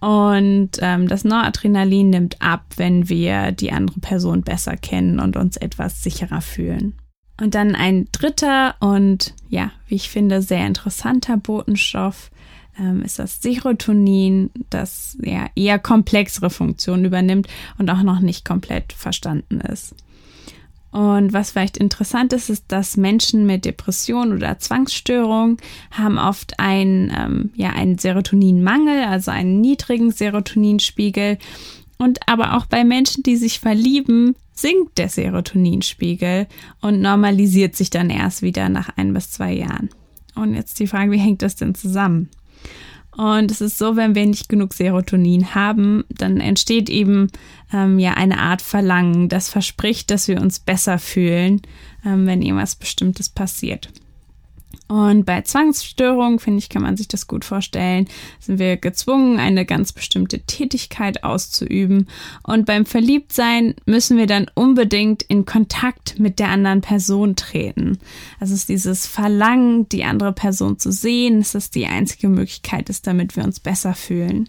Und 0.00 0.70
ähm, 0.80 1.08
das 1.08 1.24
Noradrenalin 1.24 2.10
nimmt 2.10 2.40
ab, 2.40 2.64
wenn 2.76 3.08
wir 3.08 3.52
die 3.52 3.72
andere 3.72 4.00
Person 4.00 4.42
besser 4.42 4.76
kennen 4.76 5.18
und 5.18 5.36
uns 5.36 5.56
etwas 5.56 6.02
sicherer 6.02 6.40
fühlen. 6.40 6.94
Und 7.40 7.54
dann 7.54 7.74
ein 7.74 8.08
dritter 8.12 8.74
und 8.80 9.34
ja, 9.48 9.70
wie 9.86 9.94
ich 9.94 10.10
finde, 10.10 10.42
sehr 10.42 10.66
interessanter 10.66 11.36
Botenstoff 11.36 12.30
ähm, 12.78 13.02
ist 13.02 13.18
das 13.18 13.40
Serotonin, 13.40 14.50
das 14.70 15.16
ja 15.22 15.46
eher 15.54 15.78
komplexere 15.78 16.50
Funktionen 16.50 17.04
übernimmt 17.04 17.48
und 17.78 17.90
auch 17.90 18.02
noch 18.02 18.20
nicht 18.20 18.44
komplett 18.44 18.92
verstanden 18.92 19.60
ist. 19.60 19.94
Und 20.90 21.34
was 21.34 21.50
vielleicht 21.50 21.76
interessant 21.76 22.32
ist, 22.32 22.48
ist, 22.48 22.64
dass 22.68 22.96
Menschen 22.96 23.46
mit 23.46 23.66
Depression 23.66 24.32
oder 24.32 24.58
Zwangsstörung 24.58 25.58
haben 25.90 26.18
oft 26.18 26.58
einen, 26.58 27.12
ähm, 27.16 27.50
ja, 27.54 27.70
einen 27.70 27.98
Serotoninmangel, 27.98 29.04
also 29.04 29.30
einen 29.30 29.60
niedrigen 29.60 30.10
Serotoninspiegel. 30.10 31.38
Und 31.98 32.20
aber 32.26 32.56
auch 32.56 32.66
bei 32.66 32.84
Menschen, 32.84 33.22
die 33.22 33.36
sich 33.36 33.60
verlieben, 33.60 34.34
sinkt 34.60 34.98
der 34.98 35.08
Serotoninspiegel 35.08 36.46
und 36.80 37.00
normalisiert 37.00 37.76
sich 37.76 37.90
dann 37.90 38.10
erst 38.10 38.42
wieder 38.42 38.68
nach 38.68 38.90
ein 38.96 39.12
bis 39.12 39.30
zwei 39.30 39.52
Jahren. 39.52 39.90
Und 40.34 40.54
jetzt 40.54 40.78
die 40.78 40.86
Frage, 40.86 41.10
wie 41.10 41.18
hängt 41.18 41.42
das 41.42 41.56
denn 41.56 41.74
zusammen? 41.74 42.28
Und 43.16 43.50
es 43.50 43.60
ist 43.60 43.78
so, 43.78 43.96
wenn 43.96 44.14
wir 44.14 44.24
nicht 44.24 44.48
genug 44.48 44.72
Serotonin 44.72 45.56
haben, 45.56 46.04
dann 46.08 46.38
entsteht 46.38 46.88
eben 46.88 47.28
ähm, 47.72 47.98
ja 47.98 48.14
eine 48.14 48.38
Art 48.38 48.62
Verlangen, 48.62 49.28
das 49.28 49.48
verspricht, 49.48 50.12
dass 50.12 50.28
wir 50.28 50.40
uns 50.40 50.60
besser 50.60 51.00
fühlen, 51.00 51.60
ähm, 52.04 52.26
wenn 52.26 52.42
irgendwas 52.42 52.76
Bestimmtes 52.76 53.28
passiert. 53.28 53.90
Und 54.88 55.26
bei 55.26 55.42
Zwangsstörungen, 55.42 56.38
finde 56.38 56.60
ich, 56.60 56.70
kann 56.70 56.80
man 56.80 56.96
sich 56.96 57.08
das 57.08 57.26
gut 57.26 57.44
vorstellen, 57.44 58.08
sind 58.40 58.58
wir 58.58 58.78
gezwungen, 58.78 59.38
eine 59.38 59.66
ganz 59.66 59.92
bestimmte 59.92 60.40
Tätigkeit 60.40 61.24
auszuüben. 61.24 62.08
Und 62.42 62.64
beim 62.64 62.86
Verliebtsein 62.86 63.74
müssen 63.84 64.16
wir 64.16 64.26
dann 64.26 64.50
unbedingt 64.54 65.22
in 65.22 65.44
Kontakt 65.44 66.18
mit 66.18 66.38
der 66.38 66.48
anderen 66.48 66.80
Person 66.80 67.36
treten. 67.36 67.98
Also 68.40 68.54
es 68.54 68.60
ist 68.60 68.70
dieses 68.70 69.06
Verlangen, 69.06 69.88
die 69.90 70.04
andere 70.04 70.32
Person 70.32 70.78
zu 70.78 70.90
sehen, 70.90 71.40
dass 71.40 71.52
das 71.52 71.70
die 71.70 71.86
einzige 71.86 72.30
Möglichkeit 72.30 72.88
ist, 72.88 73.06
damit 73.06 73.36
wir 73.36 73.44
uns 73.44 73.60
besser 73.60 73.92
fühlen. 73.94 74.48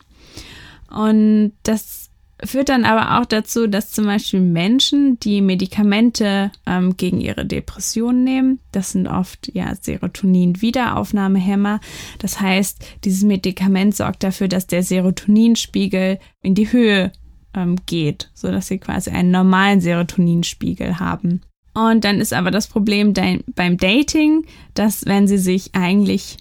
Und 0.90 1.52
das 1.64 2.09
führt 2.44 2.70
dann 2.70 2.86
aber 2.86 3.20
auch 3.20 3.26
dazu, 3.26 3.68
dass 3.68 3.92
zum 3.92 4.06
Beispiel 4.06 4.40
Menschen, 4.40 5.20
die 5.20 5.42
Medikamente 5.42 6.52
ähm, 6.66 6.96
gegen 6.98 7.20
ihre 7.20 7.46
Depression 7.46 8.24
nehmen, 8.24 8.60
das 8.72 8.92
sind 8.92 9.08
oft 9.08 9.52
ja 9.54 9.76
Serotonin-Wiederaufnahmehämmer. 9.76 11.80
Das 12.20 12.40
heißt, 12.40 12.86
dieses 13.04 13.24
Medikament 13.24 13.96
sorgt 13.96 14.24
dafür, 14.24 14.48
dass 14.48 14.68
der 14.68 14.84
Serotoninspiegel 14.84 16.20
in 16.42 16.56
die 16.56 16.72
Höhe 16.72 17.12
ähm, 17.54 17.76
geht, 17.86 18.30
so 18.34 18.50
dass 18.52 18.68
sie 18.68 18.78
quasi 18.78 19.10
einen 19.10 19.32
normalen 19.32 19.82
Serotoninspiegel 19.82 21.00
haben. 21.00 21.42
Und 21.74 22.04
dann 22.04 22.20
ist 22.20 22.34
aber 22.34 22.52
das 22.52 22.68
Problem 22.68 23.14
beim 23.14 23.78
Dating, 23.78 24.46
dass 24.74 25.06
wenn 25.06 25.28
sie 25.28 25.38
sich 25.38 25.76
eigentlich 25.76 26.38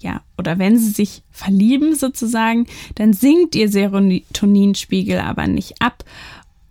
ja, 0.00 0.22
oder 0.38 0.58
wenn 0.58 0.78
sie 0.78 0.90
sich 0.90 1.22
verlieben 1.30 1.94
sozusagen, 1.94 2.66
dann 2.94 3.12
sinkt 3.12 3.54
ihr 3.54 3.68
Serotoninspiegel 3.68 5.18
aber 5.18 5.46
nicht 5.46 5.80
ab. 5.80 6.04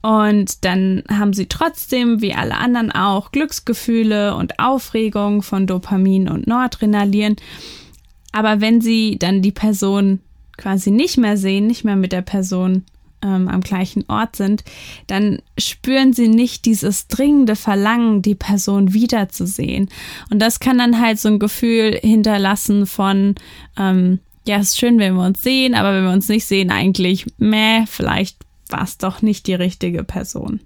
Und 0.02 0.64
dann 0.64 1.04
haben 1.10 1.34
sie 1.34 1.48
trotzdem, 1.48 2.22
wie 2.22 2.34
alle 2.34 2.56
anderen 2.56 2.92
auch, 2.92 3.32
Glücksgefühle 3.32 4.36
und 4.36 4.58
Aufregung 4.58 5.42
von 5.42 5.68
Dopamin 5.68 6.30
und 6.30 6.48
Noradrenalin. 6.48 7.36
Aber 8.32 8.62
wenn 8.62 8.82
sie 8.82 9.18
dann 9.20 9.42
die 9.42 9.52
Person 9.52 10.20
quasi 10.58 10.92
nicht 10.92 11.18
mehr 11.18 11.38
sehen, 11.38 11.68
nicht 11.68 11.84
mehr 11.84 11.96
mit 11.96 12.12
der 12.12 12.22
Person 12.22 12.84
ähm, 13.24 13.48
am 13.48 13.62
gleichen 13.62 14.06
Ort 14.08 14.36
sind, 14.36 14.64
dann 15.08 15.40
spüren 15.58 16.14
sie 16.14 16.28
nicht 16.28 16.66
dieses 16.66 17.08
dringende 17.08 17.56
Verlangen, 17.56 18.22
die 18.22 18.36
Person 18.36 18.94
wiederzusehen. 18.94 19.90
Und 20.30 20.40
das 20.40 20.60
kann 20.60 20.78
dann 20.78 21.02
halt 21.02 21.20
so 21.20 21.30
ein 21.30 21.40
Gefühl 21.40 22.00
hinterlassen 22.02 22.86
von, 22.86 23.36
ähm, 23.78 24.20
ja, 24.48 24.58
es 24.58 24.70
ist 24.70 24.80
schön, 24.80 25.00
wenn 25.00 25.16
wir 25.16 25.26
uns 25.26 25.42
sehen, 25.42 25.76
aber 25.76 25.94
wenn 25.94 26.06
wir 26.06 26.14
uns 26.14 26.30
nicht 26.30 26.46
sehen, 26.46 26.72
eigentlich, 26.72 27.26
meh, 27.38 27.86
vielleicht 27.88 28.38
war 28.70 28.84
es 28.84 28.98
doch 28.98 29.22
nicht 29.22 29.48
die 29.48 29.54
richtige 29.54 30.04
Person. 30.04 30.62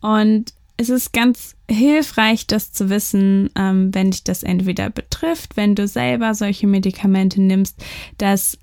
Und 0.00 0.52
es 0.76 0.90
ist 0.90 1.12
ganz 1.12 1.56
hilfreich, 1.68 2.46
das 2.46 2.72
zu 2.72 2.88
wissen, 2.88 3.50
ähm, 3.56 3.92
wenn 3.92 4.12
dich 4.12 4.22
das 4.22 4.44
entweder 4.44 4.90
betrifft, 4.90 5.56
wenn 5.56 5.74
du 5.74 5.88
selber 5.88 6.34
solche 6.34 6.68
Medikamente 6.68 7.42
nimmst, 7.42 7.84
dass 8.16 8.58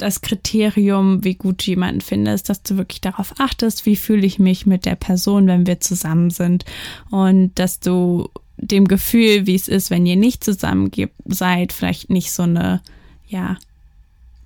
das 0.00 0.20
Kriterium, 0.20 1.24
wie 1.24 1.34
gut 1.34 1.62
jemanden 1.62 2.00
findest, 2.00 2.48
dass 2.48 2.62
du 2.62 2.76
wirklich 2.76 3.00
darauf 3.00 3.34
achtest, 3.38 3.86
wie 3.86 3.96
fühle 3.96 4.26
ich 4.26 4.38
mich 4.38 4.66
mit 4.66 4.84
der 4.84 4.96
Person, 4.96 5.46
wenn 5.46 5.66
wir 5.66 5.80
zusammen 5.80 6.30
sind 6.30 6.64
und 7.10 7.58
dass 7.58 7.80
du 7.80 8.28
dem 8.56 8.86
Gefühl, 8.88 9.46
wie 9.46 9.54
es 9.54 9.68
ist, 9.68 9.90
wenn 9.90 10.06
ihr 10.06 10.16
nicht 10.16 10.44
zusammen 10.44 10.90
seid, 11.26 11.72
vielleicht 11.72 12.10
nicht 12.10 12.32
so 12.32 12.42
eine, 12.42 12.82
ja, 13.26 13.56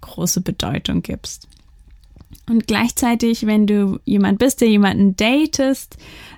große 0.00 0.40
Bedeutung 0.40 1.02
gibst. 1.02 1.49
Und 2.46 2.66
gleichzeitig, 2.66 3.46
wenn 3.46 3.66
du 3.66 4.00
jemand 4.04 4.38
bist, 4.38 4.61
der 4.61 4.68
jemanden 4.68 5.16
datest, 5.16 5.96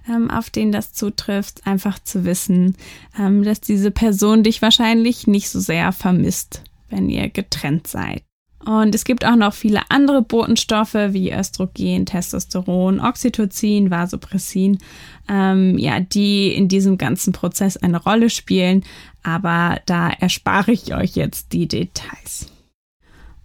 ähm, 0.09 0.31
auf 0.31 0.51
den 0.51 0.71
das 0.71 0.93
zutrifft, 0.93 1.67
einfach 1.67 1.99
zu 1.99 2.25
wissen, 2.25 2.77
ähm, 3.19 3.43
dass 3.43 3.61
diese 3.61 3.91
Person 3.91 4.45
dich 4.45 4.63
wahrscheinlich 4.63 5.27
nicht 5.27 5.51
so 5.51 5.59
sehr 5.59 5.91
vermisst, 5.93 6.63
wenn 6.91 7.09
ihr 7.09 7.29
getrennt 7.29 7.89
seid. 7.89 8.23
Und 8.65 8.95
es 8.95 9.05
gibt 9.05 9.25
auch 9.25 9.37
noch 9.37 9.55
viele 9.55 9.83
andere 9.91 10.23
Botenstoffe 10.23 10.95
wie 10.95 11.33
Östrogen, 11.33 12.05
Testosteron, 12.05 13.01
Oxytocin, 13.01 13.91
Vasopressin, 13.91 14.79
ähm, 15.29 15.79
ja, 15.79 16.01
die 16.01 16.53
in 16.53 16.67
diesem 16.67 16.99
ganzen 16.99 17.33
Prozess 17.33 17.77
eine 17.77 18.03
Rolle 18.03 18.29
spielen. 18.29 18.85
Aber 19.23 19.81
da 19.87 20.11
erspare 20.11 20.73
ich 20.73 20.95
euch 20.95 21.15
jetzt 21.15 21.53
die 21.53 21.69
Details. 21.69 22.51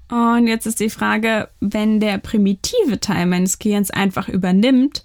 Und 0.09 0.47
jetzt 0.47 0.65
ist 0.65 0.79
die 0.79 0.89
Frage, 0.89 1.49
wenn 1.61 1.99
der 1.99 2.17
primitive 2.17 2.99
Teil 2.99 3.27
meines 3.27 3.59
Gehirns 3.59 3.91
einfach 3.91 4.27
übernimmt 4.27 5.03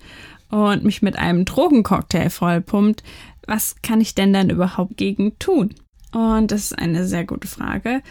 und 0.51 0.83
mich 0.83 1.01
mit 1.01 1.17
einem 1.19 1.45
Drogencocktail 1.45 2.31
vollpumpt, 2.31 3.05
was 3.47 3.77
kann 3.83 4.01
ich 4.01 4.15
denn 4.15 4.33
dann 4.33 4.51
überhaupt 4.51 4.97
gegen 4.97 5.39
tun? 5.39 5.75
Und 6.13 6.51
das 6.51 6.63
ist 6.63 6.79
eine 6.79 7.07
sehr 7.07 7.25
gute 7.25 7.47
Frage. 7.47 8.03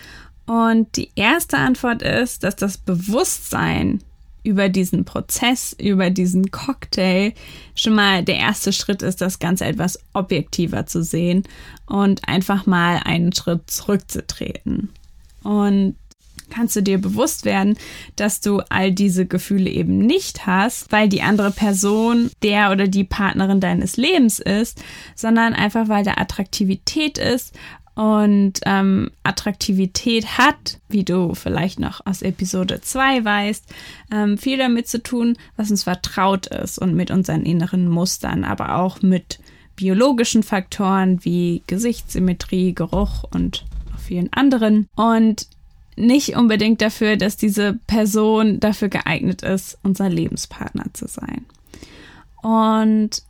Und 0.45 0.95
die 0.95 1.09
erste 1.15 1.57
Antwort 1.57 2.01
ist, 2.01 2.43
dass 2.43 2.55
das 2.55 2.77
Bewusstsein 2.77 4.01
über 4.43 4.69
diesen 4.69 5.05
Prozess, 5.05 5.75
über 5.79 6.11
diesen 6.11 6.51
Cocktail 6.51 7.33
schon 7.73 7.95
mal 7.95 8.23
der 8.23 8.37
erste 8.37 8.71
Schritt 8.71 9.01
ist, 9.01 9.19
das 9.19 9.39
Ganze 9.39 9.65
etwas 9.65 9.99
objektiver 10.13 10.85
zu 10.85 11.03
sehen 11.03 11.43
und 11.87 12.27
einfach 12.27 12.67
mal 12.67 13.01
einen 13.03 13.33
Schritt 13.33 13.71
zurückzutreten. 13.71 14.89
Und 15.41 15.95
kannst 16.51 16.75
du 16.75 16.83
dir 16.83 16.99
bewusst 16.99 17.43
werden, 17.45 17.75
dass 18.15 18.39
du 18.39 18.59
all 18.69 18.91
diese 18.91 19.25
Gefühle 19.25 19.69
eben 19.69 19.97
nicht 19.97 20.45
hast, 20.45 20.91
weil 20.91 21.09
die 21.09 21.23
andere 21.23 21.49
Person 21.49 22.29
der 22.43 22.71
oder 22.71 22.87
die 22.87 23.03
Partnerin 23.03 23.59
deines 23.59 23.97
Lebens 23.97 24.39
ist, 24.39 24.81
sondern 25.15 25.53
einfach 25.53 25.89
weil 25.89 26.03
da 26.03 26.13
Attraktivität 26.17 27.17
ist 27.17 27.55
und 27.95 28.59
ähm, 28.65 29.09
Attraktivität 29.23 30.37
hat, 30.37 30.79
wie 30.89 31.03
du 31.03 31.33
vielleicht 31.33 31.79
noch 31.79 32.05
aus 32.05 32.21
Episode 32.21 32.81
2 32.81 33.23
weißt, 33.23 33.63
ähm, 34.11 34.37
viel 34.37 34.57
damit 34.57 34.87
zu 34.87 35.01
tun, 35.01 35.37
was 35.55 35.71
uns 35.71 35.83
vertraut 35.83 36.47
ist 36.47 36.77
und 36.77 36.93
mit 36.93 37.09
unseren 37.09 37.43
inneren 37.43 37.87
Mustern, 37.87 38.43
aber 38.43 38.77
auch 38.77 39.01
mit 39.01 39.39
biologischen 39.75 40.43
Faktoren 40.43 41.23
wie 41.23 41.63
Gesichtssymmetrie, 41.67 42.73
Geruch 42.73 43.23
und 43.31 43.65
vielen 43.97 44.31
anderen. 44.33 44.87
Und 44.95 45.47
nicht 45.95 46.35
unbedingt 46.35 46.81
dafür, 46.81 47.15
dass 47.15 47.37
diese 47.37 47.79
Person 47.87 48.59
dafür 48.59 48.89
geeignet 48.89 49.41
ist, 49.41 49.77
unser 49.83 50.09
Lebenspartner 50.09 50.85
zu 50.93 51.07
sein. 51.07 51.45
Und 52.41 53.23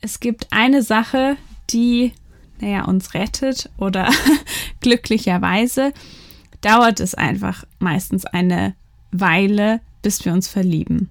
es 0.00 0.20
gibt 0.20 0.48
eine 0.50 0.82
Sache, 0.82 1.36
die 1.70 2.12
naja, 2.60 2.84
uns 2.84 3.14
rettet 3.14 3.70
oder 3.78 4.10
glücklicherweise 4.80 5.92
dauert 6.60 7.00
es 7.00 7.14
einfach 7.14 7.64
meistens 7.78 8.24
eine 8.24 8.74
Weile, 9.12 9.80
bis 10.02 10.24
wir 10.24 10.32
uns 10.32 10.48
verlieben. 10.48 11.10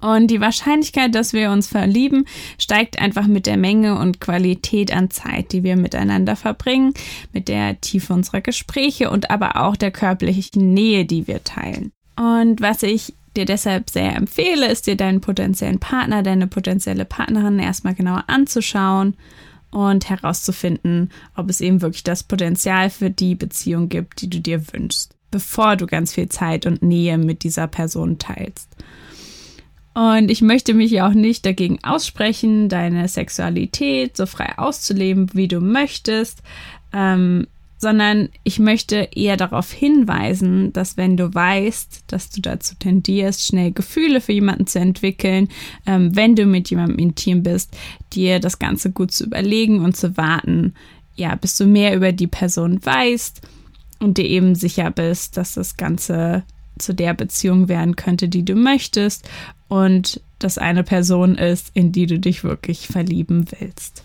Und 0.00 0.32
die 0.32 0.40
Wahrscheinlichkeit, 0.40 1.14
dass 1.14 1.32
wir 1.32 1.52
uns 1.52 1.68
verlieben, 1.68 2.26
steigt 2.58 2.98
einfach 2.98 3.28
mit 3.28 3.46
der 3.46 3.56
Menge 3.56 3.96
und 3.98 4.20
Qualität 4.20 4.92
an 4.92 5.10
Zeit, 5.10 5.52
die 5.52 5.62
wir 5.62 5.76
miteinander 5.76 6.34
verbringen, 6.34 6.92
mit 7.32 7.46
der 7.46 7.80
Tiefe 7.80 8.12
unserer 8.12 8.40
Gespräche 8.40 9.10
und 9.10 9.30
aber 9.30 9.62
auch 9.62 9.76
der 9.76 9.92
körperlichen 9.92 10.74
Nähe, 10.74 11.04
die 11.04 11.28
wir 11.28 11.44
teilen. 11.44 11.92
Und 12.16 12.60
was 12.60 12.82
ich 12.82 13.14
dir 13.36 13.44
deshalb 13.44 13.90
sehr 13.90 14.16
empfehle, 14.16 14.66
ist 14.66 14.88
dir 14.88 14.96
deinen 14.96 15.20
potenziellen 15.20 15.78
Partner, 15.78 16.24
deine 16.24 16.48
potenzielle 16.48 17.04
Partnerin 17.04 17.60
erstmal 17.60 17.94
genauer 17.94 18.24
anzuschauen 18.26 19.14
und 19.72 20.08
herauszufinden, 20.08 21.10
ob 21.34 21.50
es 21.50 21.60
eben 21.60 21.82
wirklich 21.82 22.04
das 22.04 22.22
Potenzial 22.22 22.90
für 22.90 23.10
die 23.10 23.34
Beziehung 23.34 23.88
gibt, 23.88 24.20
die 24.20 24.30
du 24.30 24.38
dir 24.38 24.62
wünschst, 24.72 25.16
bevor 25.30 25.76
du 25.76 25.86
ganz 25.86 26.12
viel 26.12 26.28
Zeit 26.28 26.66
und 26.66 26.82
Nähe 26.82 27.18
mit 27.18 27.42
dieser 27.42 27.66
Person 27.66 28.18
teilst. 28.18 28.68
Und 29.94 30.30
ich 30.30 30.40
möchte 30.40 30.72
mich 30.72 31.02
auch 31.02 31.12
nicht 31.12 31.44
dagegen 31.44 31.78
aussprechen, 31.82 32.68
deine 32.68 33.08
Sexualität 33.08 34.16
so 34.16 34.26
frei 34.26 34.56
auszuleben, 34.56 35.28
wie 35.34 35.48
du 35.48 35.60
möchtest. 35.60 36.42
Ähm, 36.94 37.46
sondern 37.82 38.28
ich 38.44 38.60
möchte 38.60 39.08
eher 39.12 39.36
darauf 39.36 39.72
hinweisen, 39.72 40.72
dass 40.72 40.96
wenn 40.96 41.16
du 41.16 41.34
weißt, 41.34 42.04
dass 42.06 42.30
du 42.30 42.40
dazu 42.40 42.76
tendierst, 42.78 43.44
schnell 43.44 43.72
Gefühle 43.72 44.20
für 44.20 44.30
jemanden 44.30 44.68
zu 44.68 44.78
entwickeln, 44.78 45.48
ähm, 45.84 46.14
wenn 46.14 46.36
du 46.36 46.46
mit 46.46 46.70
jemandem 46.70 47.00
intim 47.00 47.42
bist, 47.42 47.76
dir 48.12 48.38
das 48.38 48.60
Ganze 48.60 48.92
gut 48.92 49.10
zu 49.10 49.24
überlegen 49.24 49.84
und 49.84 49.96
zu 49.96 50.16
warten, 50.16 50.74
ja, 51.16 51.34
bis 51.34 51.56
du 51.56 51.66
mehr 51.66 51.96
über 51.96 52.12
die 52.12 52.28
Person 52.28 52.78
weißt 52.86 53.40
und 53.98 54.16
dir 54.16 54.26
eben 54.26 54.54
sicher 54.54 54.92
bist, 54.92 55.36
dass 55.36 55.54
das 55.54 55.76
Ganze 55.76 56.44
zu 56.78 56.94
der 56.94 57.14
Beziehung 57.14 57.66
werden 57.66 57.96
könnte, 57.96 58.28
die 58.28 58.44
du 58.44 58.54
möchtest 58.54 59.28
und 59.66 60.20
das 60.38 60.56
eine 60.56 60.84
Person 60.84 61.34
ist, 61.34 61.72
in 61.74 61.90
die 61.90 62.06
du 62.06 62.20
dich 62.20 62.44
wirklich 62.44 62.86
verlieben 62.86 63.46
willst. 63.58 64.04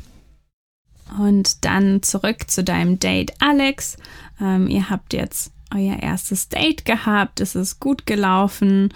Und 1.19 1.65
dann 1.65 2.03
zurück 2.03 2.49
zu 2.49 2.63
deinem 2.63 2.99
Date, 2.99 3.33
Alex. 3.39 3.97
Ähm, 4.41 4.67
ihr 4.67 4.89
habt 4.89 5.13
jetzt 5.13 5.51
euer 5.73 5.97
erstes 6.01 6.49
Date 6.49 6.85
gehabt, 6.85 7.41
es 7.41 7.55
ist 7.55 7.79
gut 7.79 8.05
gelaufen 8.05 8.93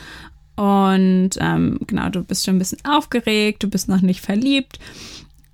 und 0.56 1.32
ähm, 1.40 1.80
genau, 1.88 2.10
du 2.10 2.24
bist 2.24 2.46
schon 2.46 2.56
ein 2.56 2.60
bisschen 2.60 2.86
aufgeregt, 2.86 3.64
du 3.64 3.70
bist 3.70 3.90
noch 3.90 4.02
nicht 4.02 4.22
verliebt. 4.22 4.80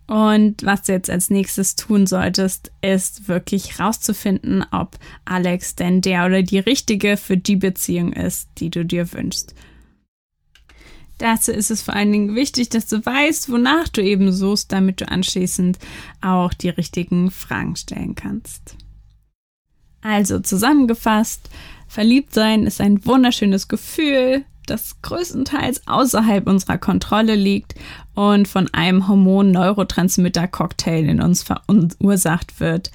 Und 0.07 0.63
was 0.63 0.83
du 0.83 0.93
jetzt 0.93 1.09
als 1.09 1.29
nächstes 1.29 1.75
tun 1.75 2.07
solltest, 2.07 2.71
ist 2.81 3.27
wirklich 3.27 3.79
rauszufinden, 3.79 4.65
ob 4.71 4.97
Alex 5.25 5.75
denn 5.75 6.01
der 6.01 6.25
oder 6.25 6.43
die 6.43 6.59
richtige 6.59 7.17
für 7.17 7.37
die 7.37 7.57
Beziehung 7.57 8.13
ist, 8.13 8.49
die 8.57 8.69
du 8.69 8.85
dir 8.85 9.11
wünschst. 9.11 9.53
Dazu 11.17 11.51
ist 11.51 11.71
es 11.71 11.81
vor 11.81 11.95
allen 11.95 12.11
Dingen 12.11 12.35
wichtig, 12.35 12.69
dass 12.69 12.87
du 12.87 13.03
weißt, 13.03 13.51
wonach 13.51 13.87
du 13.87 14.03
eben 14.03 14.31
suchst, 14.31 14.71
damit 14.71 15.01
du 15.01 15.09
anschließend 15.09 15.79
auch 16.21 16.53
die 16.53 16.69
richtigen 16.69 17.31
Fragen 17.31 17.75
stellen 17.75 18.15
kannst. 18.15 18.75
Also 20.01 20.39
zusammengefasst, 20.39 21.49
verliebt 21.87 22.33
sein 22.33 22.65
ist 22.65 22.81
ein 22.81 23.05
wunderschönes 23.05 23.67
Gefühl, 23.67 24.45
das 24.67 25.01
größtenteils 25.01 25.87
außerhalb 25.87 26.47
unserer 26.47 26.77
Kontrolle 26.77 27.35
liegt 27.35 27.75
und 28.13 28.47
von 28.47 28.71
einem 28.73 29.07
Hormon-Neurotransmitter-Cocktail 29.07 31.09
in 31.09 31.21
uns 31.21 31.43
verursacht 31.43 32.59
wird. 32.59 32.91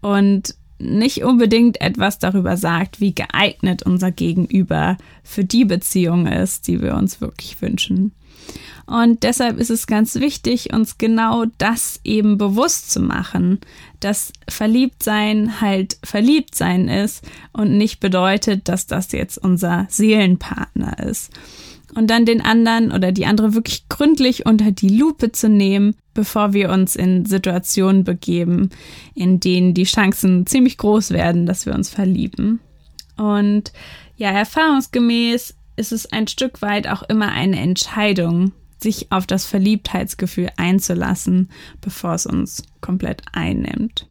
Und 0.00 0.56
nicht 0.80 1.24
unbedingt 1.24 1.80
etwas 1.80 2.18
darüber 2.18 2.56
sagt, 2.56 3.00
wie 3.00 3.14
geeignet 3.14 3.82
unser 3.82 4.10
Gegenüber 4.10 4.96
für 5.22 5.44
die 5.44 5.64
Beziehung 5.64 6.26
ist, 6.26 6.66
die 6.68 6.80
wir 6.80 6.94
uns 6.94 7.20
wirklich 7.20 7.60
wünschen. 7.60 8.12
Und 8.86 9.22
deshalb 9.22 9.58
ist 9.58 9.70
es 9.70 9.86
ganz 9.86 10.16
wichtig, 10.16 10.72
uns 10.72 10.98
genau 10.98 11.44
das 11.58 12.00
eben 12.02 12.38
bewusst 12.38 12.90
zu 12.90 13.00
machen, 13.00 13.60
dass 14.00 14.32
Verliebtsein 14.48 15.60
halt 15.60 15.98
Verliebtsein 16.02 16.88
ist 16.88 17.24
und 17.52 17.76
nicht 17.78 18.00
bedeutet, 18.00 18.68
dass 18.68 18.88
das 18.88 19.12
jetzt 19.12 19.38
unser 19.38 19.86
Seelenpartner 19.90 20.98
ist 20.98 21.30
und 21.94 22.08
dann 22.08 22.24
den 22.24 22.40
anderen 22.40 22.92
oder 22.92 23.12
die 23.12 23.26
andere 23.26 23.54
wirklich 23.54 23.88
gründlich 23.88 24.46
unter 24.46 24.72
die 24.72 24.88
Lupe 24.88 25.32
zu 25.32 25.48
nehmen, 25.48 25.94
bevor 26.14 26.52
wir 26.52 26.70
uns 26.70 26.96
in 26.96 27.24
Situationen 27.24 28.04
begeben, 28.04 28.70
in 29.14 29.40
denen 29.40 29.74
die 29.74 29.84
Chancen 29.84 30.46
ziemlich 30.46 30.78
groß 30.78 31.10
werden, 31.10 31.46
dass 31.46 31.66
wir 31.66 31.74
uns 31.74 31.90
verlieben. 31.90 32.60
Und 33.16 33.72
ja, 34.16 34.30
erfahrungsgemäß 34.30 35.54
ist 35.76 35.92
es 35.92 36.12
ein 36.12 36.26
Stück 36.26 36.62
weit 36.62 36.88
auch 36.88 37.02
immer 37.02 37.32
eine 37.32 37.58
Entscheidung, 37.58 38.52
sich 38.78 39.12
auf 39.12 39.26
das 39.26 39.44
Verliebtheitsgefühl 39.44 40.50
einzulassen, 40.56 41.50
bevor 41.80 42.14
es 42.14 42.26
uns 42.26 42.62
komplett 42.80 43.22
einnimmt. 43.32 44.08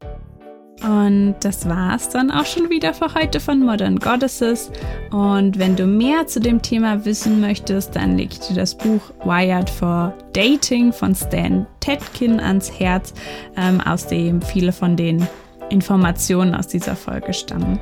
Und 0.82 1.36
das 1.42 1.68
war's 1.68 2.10
dann 2.10 2.32
auch 2.32 2.46
schon 2.46 2.70
wieder 2.70 2.94
für 2.94 3.14
heute 3.14 3.40
von 3.40 3.60
Modern 3.60 4.00
Goddesses. 4.00 4.72
Und 5.12 5.60
wenn 5.60 5.76
du 5.76 5.86
mehr 5.86 6.26
zu 6.28 6.40
dem 6.40 6.62
Thema 6.62 7.04
wissen 7.06 7.42
möchtest, 7.42 7.96
dann 7.96 8.18
leg 8.18 8.30
ich 8.32 8.40
dir 8.40 8.56
das 8.56 8.76
Buch 8.76 9.02
Wired 9.24 9.70
for 9.70 10.14
Dating 10.34 10.94
von 10.94 11.14
Stan 11.14 11.66
Tetkin 11.82 12.40
ans 12.40 12.80
Herz, 12.80 13.14
ähm, 13.58 13.82
aus 13.82 14.08
dem 14.08 14.42
viele 14.42 14.72
von 14.72 14.96
den 14.96 15.28
Informationen 15.70 16.56
aus 16.56 16.68
dieser 16.68 16.96
Folge 16.96 17.34
stammen. 17.34 17.80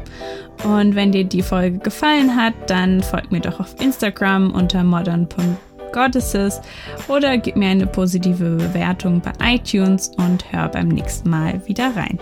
Und 0.64 0.96
wenn 0.96 1.12
dir 1.12 1.24
die 1.24 1.42
Folge 1.44 1.78
gefallen 1.78 2.36
hat, 2.36 2.54
dann 2.68 3.02
folg 3.02 3.32
mir 3.32 3.42
doch 3.42 3.60
auf 3.60 3.80
Instagram 3.80 4.52
unter 4.52 4.84
modern.goddesses 4.84 6.62
oder 7.08 7.38
gib 7.38 7.56
mir 7.56 7.70
eine 7.70 7.88
positive 7.88 8.56
Bewertung 8.56 9.22
bei 9.22 9.56
iTunes 9.56 10.12
und 10.18 10.52
hör 10.52 10.68
beim 10.68 10.90
nächsten 10.90 11.30
Mal 11.30 11.66
wieder 11.68 11.96
rein. 11.96 12.20